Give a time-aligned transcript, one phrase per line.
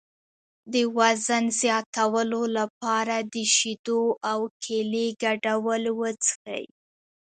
[0.73, 6.65] د وزن زیاتولو لپاره د شیدو او کیلې ګډول وڅښئ